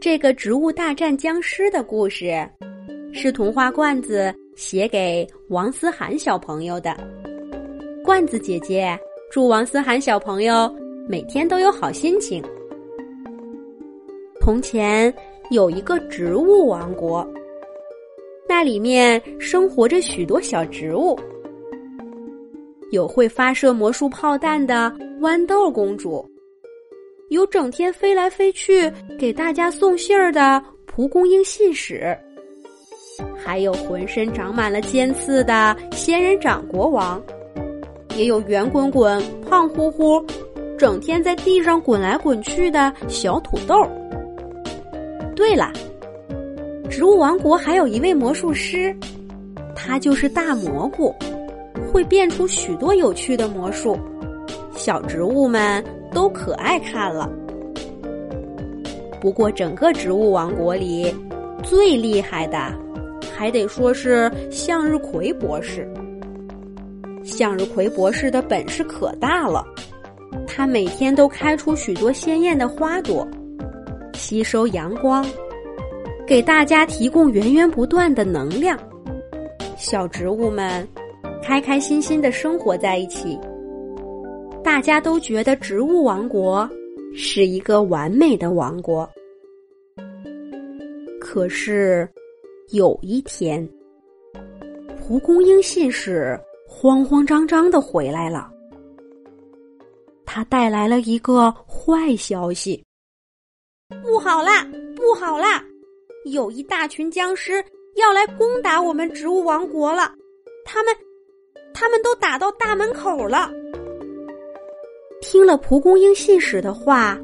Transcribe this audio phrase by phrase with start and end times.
[0.00, 2.48] 这个植物大战僵尸的故事，
[3.12, 6.96] 是童话罐子写给王思涵小朋友的。
[8.02, 8.98] 罐子姐姐
[9.30, 10.74] 祝王思涵小朋友
[11.06, 12.42] 每天都有好心情。
[14.40, 15.14] 从前
[15.50, 17.26] 有一个植物王国，
[18.48, 21.14] 那里面生活着许多小植物，
[22.90, 24.90] 有会发射魔术炮弹的
[25.20, 26.26] 豌豆公主。
[27.30, 32.16] 有整天飞来飞去给大家送信儿的蒲公英信使，
[33.36, 37.22] 还有浑身长满了尖刺的仙人掌国王，
[38.16, 40.20] 也有圆滚滚、胖乎乎、
[40.76, 43.76] 整天在地上滚来滚去的小土豆。
[45.36, 45.72] 对了，
[46.90, 48.92] 植物王国还有一位魔术师，
[49.76, 51.14] 他就是大蘑菇，
[51.92, 53.96] 会变出许多有趣的魔术，
[54.74, 55.80] 小植物们。
[56.12, 57.30] 都可爱看了。
[59.20, 61.14] 不过，整个植物王国里
[61.62, 62.72] 最厉害的，
[63.36, 65.86] 还得说是向日葵博士。
[67.22, 69.64] 向日葵博士的本事可大了，
[70.46, 73.28] 他每天都开出许多鲜艳的花朵，
[74.14, 75.24] 吸收阳光，
[76.26, 78.78] 给大家提供源源不断的能量。
[79.76, 80.86] 小植物们
[81.42, 83.38] 开开心心的生活在一起。
[84.70, 86.70] 大家都觉得植物王国
[87.12, 89.10] 是一个完美的王国。
[91.20, 92.08] 可是
[92.68, 93.68] 有一天，
[94.96, 98.48] 蒲公英信使慌慌张张的回来了，
[100.24, 102.80] 他带来了一个坏消息：
[104.04, 105.64] 不好啦，不好啦！
[106.26, 107.54] 有一大群僵尸
[107.96, 110.14] 要来攻打我们植物王国了，
[110.64, 110.94] 他们，
[111.74, 113.50] 他们都打到大门口了。
[115.20, 117.18] 听了蒲公英信使的话，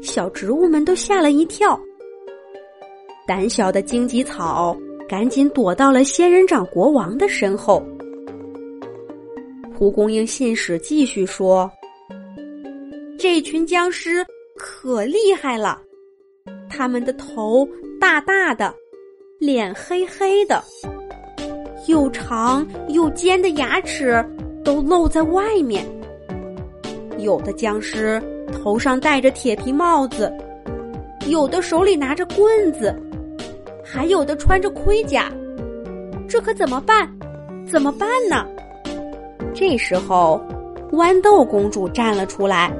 [0.00, 1.78] 小植物们都吓了一跳。
[3.26, 4.76] 胆小的荆棘草
[5.08, 7.82] 赶紧躲到了仙人掌国王的身后。
[9.76, 11.70] 蒲公英信使继续说
[13.18, 14.24] ：“这群僵尸
[14.56, 15.82] 可厉害了，
[16.70, 17.68] 他们的头
[18.00, 18.72] 大大的，
[19.38, 20.62] 脸黑黑的，
[21.86, 24.24] 又长又尖的牙齿
[24.64, 25.84] 都露在外面。”
[27.18, 30.32] 有的僵尸头上戴着铁皮帽子，
[31.26, 32.94] 有的手里拿着棍子，
[33.84, 35.30] 还有的穿着盔甲，
[36.28, 37.08] 这可怎么办？
[37.66, 38.46] 怎么办呢？
[39.52, 40.40] 这时候，
[40.92, 42.72] 豌豆公主站了出来。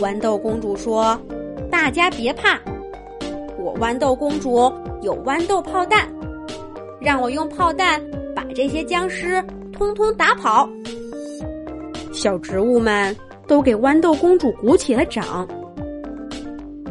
[0.00, 1.20] 豌豆公主说
[1.70, 2.58] ：“大家别怕，
[3.58, 6.08] 我豌豆公主有豌豆炮弹，
[6.98, 8.02] 让我用炮弹
[8.34, 10.66] 把这些僵尸通通打跑。”
[12.20, 13.16] 小植物们
[13.46, 15.48] 都给豌豆公主鼓起了掌，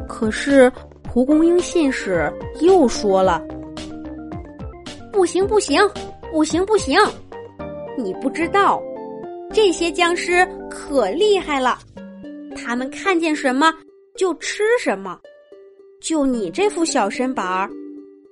[0.07, 0.72] 可是
[1.03, 3.39] 蒲公英信使又说了
[5.13, 5.79] ：“不行，不行，
[6.31, 7.00] 不行，不行！
[7.95, 8.81] 你不知道，
[9.53, 11.78] 这些僵尸可厉害了，
[12.56, 13.72] 他们看见什么
[14.18, 15.19] 就吃什么。
[16.01, 17.69] 就你这副小身板儿，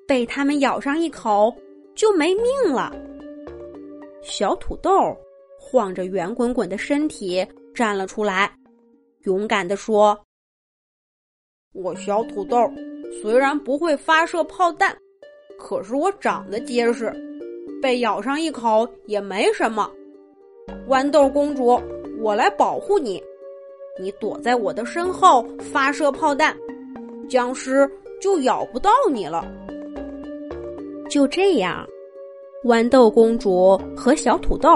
[0.07, 1.55] 被他们咬上一口
[1.93, 2.91] 就没命了。”
[4.25, 5.15] 小土豆。
[5.69, 7.45] 晃着圆滚滚的身体
[7.75, 8.49] 站了出来，
[9.23, 10.17] 勇敢地说
[11.75, 12.57] ：“我小土豆
[13.21, 14.97] 虽然不会发射炮弹，
[15.59, 17.13] 可是我长得结实，
[17.81, 19.91] 被咬上一口也没什么。
[20.87, 21.77] 豌豆公主，
[22.21, 23.21] 我来保护你，
[23.99, 26.55] 你躲在我的身后发射炮弹，
[27.27, 27.85] 僵尸
[28.21, 29.45] 就咬不到你了。”
[31.11, 31.85] 就这样，
[32.63, 34.69] 豌豆公主和小土豆。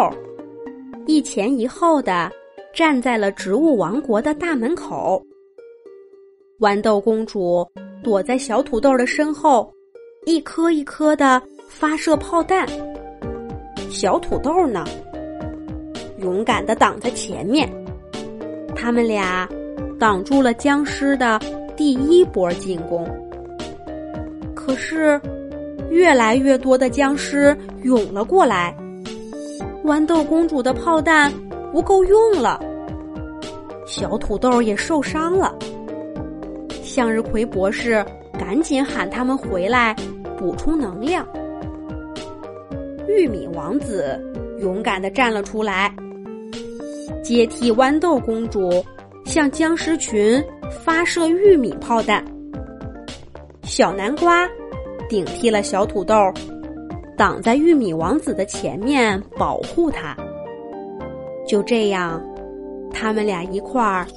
[1.06, 2.32] 一前一后的
[2.74, 5.22] 站在了植物王国的大门口。
[6.60, 7.68] 豌豆公主
[8.04, 9.74] 躲在小土豆的身后，
[10.26, 12.68] 一颗一颗的发射炮弹。
[13.90, 14.86] 小土豆呢，
[16.20, 17.70] 勇敢的挡在前面。
[18.76, 19.50] 他们俩
[20.00, 21.40] 挡住了僵尸的
[21.76, 23.08] 第一波进攻。
[24.56, 25.20] 可是，
[25.90, 28.76] 越来越多的僵尸涌了过来。
[29.84, 31.32] 豌豆公主的炮弹
[31.72, 32.60] 不够用了，
[33.86, 35.58] 小土豆也受伤了。
[36.84, 38.06] 向日葵博士
[38.38, 39.96] 赶紧喊他们回来
[40.38, 41.28] 补充能量。
[43.08, 44.20] 玉米王子
[44.60, 45.94] 勇敢的站了出来，
[47.24, 48.86] 接替豌豆公主
[49.26, 52.24] 向僵尸群发射玉米炮弹。
[53.64, 54.48] 小南瓜
[55.10, 56.16] 顶替了小土豆。
[57.22, 60.18] 挡在玉米王子的前面，保护他。
[61.48, 62.20] 就这样，
[62.92, 64.08] 他们俩一块儿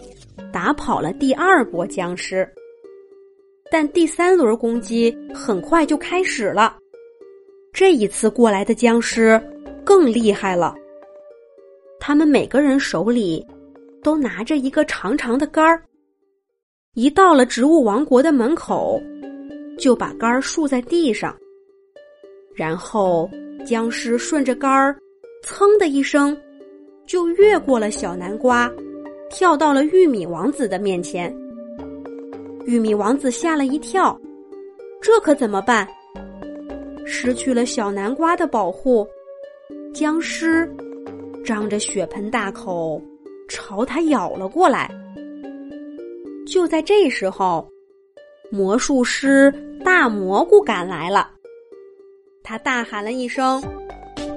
[0.50, 2.50] 打跑了第二波僵尸。
[3.70, 6.78] 但第三轮攻击很快就开始了。
[7.74, 9.38] 这一次过来的僵尸
[9.84, 10.74] 更厉害了，
[12.00, 13.46] 他们每个人手里
[14.02, 15.82] 都拿着一个长长的杆儿，
[16.94, 18.98] 一到了植物王国的门口，
[19.76, 21.36] 就把杆儿竖在地上，
[22.54, 23.28] 然后
[23.66, 24.96] 僵尸顺着杆儿，
[25.42, 26.36] 噌的一声，
[27.06, 28.70] 就越过了小南瓜。
[29.30, 31.34] 跳到了玉米王子的面前，
[32.66, 34.16] 玉米王子吓了一跳，
[35.02, 35.88] 这可怎么办？
[37.04, 39.06] 失去了小南瓜的保护，
[39.92, 40.70] 僵尸
[41.44, 43.02] 张着血盆大口
[43.48, 44.88] 朝他咬了过来。
[46.46, 47.66] 就在这时候，
[48.50, 49.52] 魔术师
[49.84, 51.28] 大蘑菇赶来了，
[52.44, 53.60] 他大喊了一声：“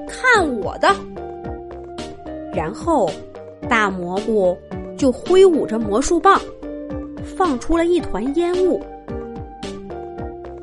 [0.07, 0.87] 看我的！”
[2.55, 3.11] 然后，
[3.69, 4.57] 大蘑菇。
[4.97, 6.41] 就挥舞着魔术棒，
[7.23, 8.81] 放出了一团烟雾。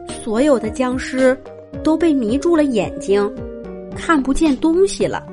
[0.08, 1.38] 所有的僵尸
[1.84, 3.32] 都被迷住了眼睛，
[3.94, 5.24] 看不见东西了。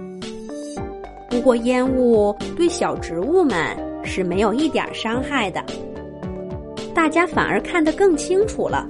[1.31, 5.65] 不过烟雾对小植物们是没有一点伤害的，
[6.93, 8.87] 大家反而看得更清楚了。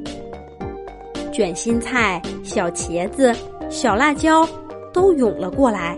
[1.31, 3.33] 卷心菜、小茄子、
[3.69, 4.47] 小辣椒
[4.93, 5.97] 都涌了过来。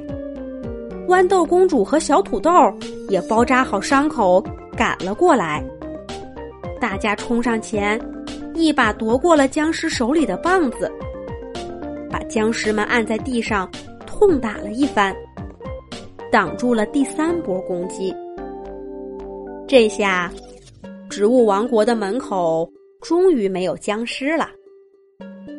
[1.08, 2.52] 豌豆公主和小土豆
[3.10, 4.44] 也包扎好伤口
[4.76, 5.64] 赶了过来，
[6.80, 8.00] 大家冲上前，
[8.56, 10.92] 一把夺过了僵尸手里的棒子，
[12.10, 13.70] 把僵尸们按在地上
[14.08, 15.14] 痛打了一番，
[16.32, 18.16] 挡住了第三波攻击。
[19.68, 20.32] 这下，
[21.10, 22.68] 植物王国的门口
[23.02, 24.50] 终于没有僵尸了，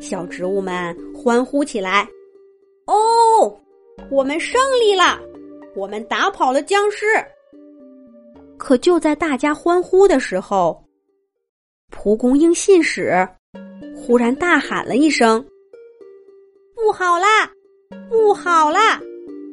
[0.04, 2.06] 小植物们欢呼起来
[2.86, 3.58] ：“哦，
[4.10, 5.18] 我们胜利了！”
[5.74, 7.06] 我们打跑了僵尸，
[8.56, 10.84] 可就在大家欢呼的时候，
[11.90, 13.28] 蒲公英信使
[13.96, 15.44] 忽然大喊了一声
[16.76, 17.50] ：“不好啦，
[18.08, 19.00] 不好啦！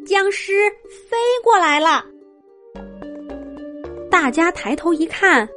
[0.06, 0.70] 僵尸
[1.10, 2.06] 飞过来了！”
[4.12, 5.50] 大家抬头一看，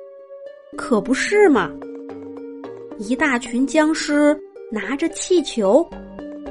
[0.78, 1.70] 可不是嘛，
[2.98, 4.34] 一大群僵尸
[4.70, 5.86] 拿着气球，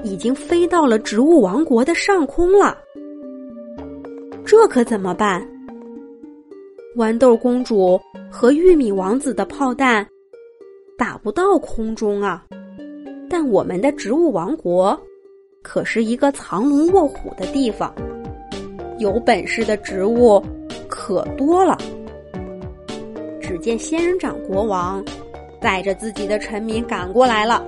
[0.04, 2.78] 已经飞到了植物王国的上空了。
[4.46, 5.46] 这可怎么办？
[6.96, 8.00] 豌豆公主
[8.30, 10.08] 和玉米王子的炮弹
[10.98, 12.46] 打不到空中啊！
[13.30, 15.00] 但我们的植物王国
[15.64, 17.94] 可是一个藏龙卧虎的地方，
[19.00, 20.40] 有本事的植物
[20.88, 21.78] 可多了。
[23.42, 25.04] 只见仙人掌国王
[25.60, 27.66] 带着自己的臣民赶过来了，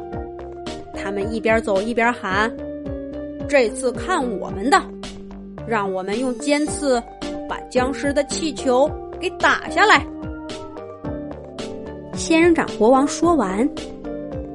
[1.31, 2.51] 一边走一边喊
[3.49, 4.81] ：“这次看我们的！”
[5.67, 7.01] 让我们用尖刺
[7.49, 8.89] 把僵尸的气球
[9.19, 10.05] 给打下来。
[12.13, 13.67] 仙人掌国王说完，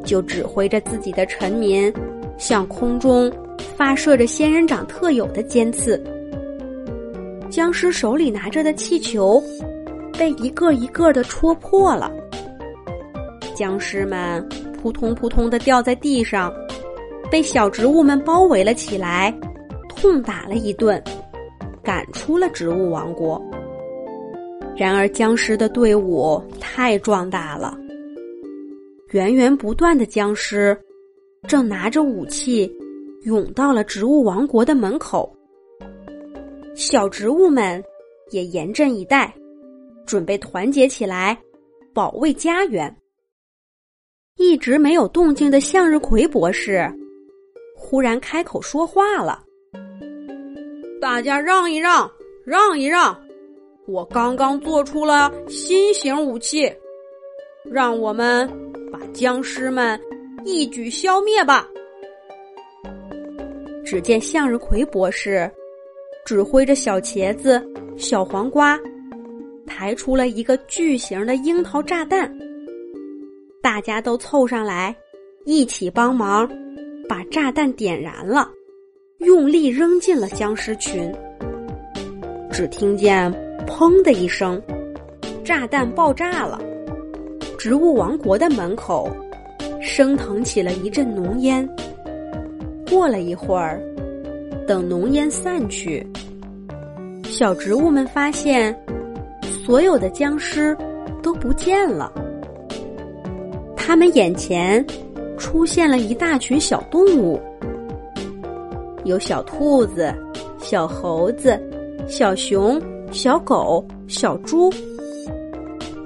[0.04, 1.92] 就指挥着自己的臣民
[2.38, 3.30] 向空中
[3.76, 6.02] 发射着仙人掌特有的尖刺。
[7.50, 9.42] 僵尸手里拿着的气球
[10.16, 12.10] 被一个一个的戳破了，
[13.54, 14.48] 僵尸们
[14.80, 16.52] 扑通扑通的掉在地上，
[17.30, 19.32] 被小植物们包围了起来。
[19.88, 21.02] 痛打了一顿，
[21.84, 23.40] 赶出了植物王国。
[24.74, 27.78] 然而，僵尸的队伍太壮大了，
[29.10, 30.74] 源源不断的僵尸
[31.46, 32.70] 正拿着武器
[33.24, 35.30] 涌到了植物王国的门口。
[36.74, 37.82] 小植物们
[38.30, 39.34] 也严阵以待，
[40.06, 41.36] 准备团结起来
[41.92, 42.96] 保卫家园。
[44.40, 46.90] 一直没有动静的向日葵博士
[47.76, 49.44] 忽然开口说话了。
[50.98, 52.10] 大家让一让，
[52.46, 53.14] 让一让！
[53.86, 56.72] 我刚刚做出了新型武器，
[57.70, 58.48] 让我们
[58.90, 60.00] 把僵尸们
[60.46, 61.68] 一举消灭吧！
[63.84, 65.50] 只见向日葵博士
[66.24, 67.62] 指挥着小茄子、
[67.98, 68.80] 小黄瓜，
[69.66, 72.32] 抬出了一个巨型的樱桃炸弹，
[73.62, 74.94] 大家都凑上来，
[75.44, 76.48] 一起帮忙
[77.06, 78.48] 把炸弹点燃了。
[79.18, 81.12] 用力扔进了僵尸群，
[82.50, 83.30] 只听见
[83.68, 84.60] “砰”的一声，
[85.44, 86.58] 炸弹爆炸了。
[87.58, 89.10] 植物王国的门口
[89.78, 91.68] 升腾起了一阵浓烟。
[92.88, 93.78] 过了一会儿，
[94.66, 96.04] 等浓烟散去，
[97.24, 98.74] 小植物们发现
[99.42, 100.74] 所有的僵尸
[101.22, 102.10] 都不见了。
[103.90, 104.86] 他们眼前
[105.36, 107.40] 出现了一大群小动物。
[109.02, 110.14] 有小兔子、
[110.60, 111.60] 小猴子、
[112.06, 112.80] 小熊、
[113.10, 114.72] 小狗、小猪。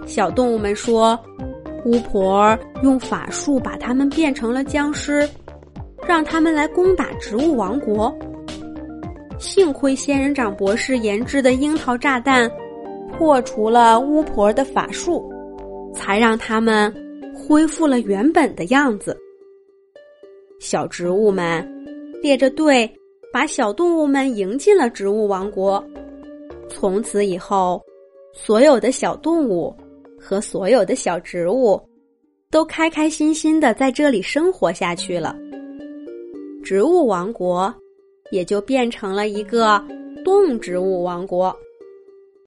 [0.06, 1.18] 小动物们说
[1.84, 5.28] ：“巫婆用法术把他们变成了僵尸，
[6.08, 8.10] 让他们来攻打植物王国。
[9.38, 12.50] 幸亏仙人掌博士研制的樱桃炸弹
[13.12, 15.22] 破除了巫婆的法术，
[15.92, 16.90] 才让他们
[17.34, 19.16] 恢复了原本的样子。
[20.60, 21.68] 小植物们
[22.22, 22.90] 列着队，
[23.32, 25.84] 把小动物们迎进了植物王国。
[26.68, 27.82] 从此以后，
[28.32, 29.74] 所有的小动物
[30.18, 31.80] 和所有的小植物
[32.50, 35.36] 都开开心心的在这里生活下去了。
[36.62, 37.72] 植物王国
[38.30, 39.84] 也就变成了一个
[40.24, 41.54] 动植物王国。